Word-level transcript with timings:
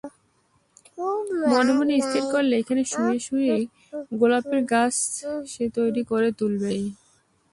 মনে 1.51 1.71
মনে 1.77 1.93
স্থির 2.05 2.23
করলে 2.33 2.53
এইখানে 2.57 2.83
শুয়ে-শুয়েই 2.91 3.61
গোলাপের 4.19 4.61
গাছ 4.71 4.95
সে 5.47 5.65
তৈরি 5.77 6.01
করে 6.03 6.29
তুলবেই। 6.39 6.83